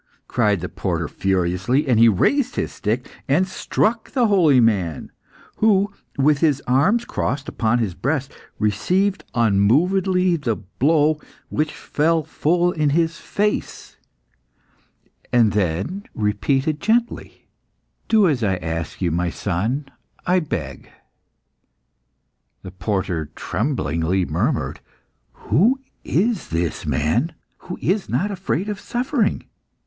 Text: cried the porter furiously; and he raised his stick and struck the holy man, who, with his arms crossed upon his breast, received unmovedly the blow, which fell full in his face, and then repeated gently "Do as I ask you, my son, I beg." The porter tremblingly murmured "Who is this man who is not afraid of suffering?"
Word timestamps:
cried 0.27 0.61
the 0.61 0.67
porter 0.67 1.07
furiously; 1.07 1.87
and 1.87 1.99
he 1.99 2.09
raised 2.09 2.55
his 2.55 2.71
stick 2.71 3.07
and 3.27 3.47
struck 3.47 4.09
the 4.09 4.25
holy 4.25 4.59
man, 4.59 5.11
who, 5.57 5.93
with 6.17 6.39
his 6.39 6.59
arms 6.65 7.05
crossed 7.05 7.47
upon 7.47 7.77
his 7.77 7.93
breast, 7.93 8.33
received 8.57 9.23
unmovedly 9.35 10.35
the 10.37 10.55
blow, 10.55 11.21
which 11.49 11.71
fell 11.71 12.23
full 12.23 12.71
in 12.71 12.89
his 12.89 13.17
face, 13.19 13.97
and 15.31 15.51
then 15.53 16.01
repeated 16.15 16.79
gently 16.81 17.47
"Do 18.07 18.27
as 18.27 18.43
I 18.43 18.55
ask 18.55 19.03
you, 19.03 19.11
my 19.11 19.29
son, 19.29 19.85
I 20.25 20.39
beg." 20.39 20.89
The 22.63 22.71
porter 22.71 23.29
tremblingly 23.35 24.25
murmured 24.25 24.79
"Who 25.33 25.79
is 26.03 26.49
this 26.49 26.87
man 26.87 27.35
who 27.59 27.77
is 27.83 28.09
not 28.09 28.31
afraid 28.31 28.67
of 28.67 28.79
suffering?" 28.79 29.45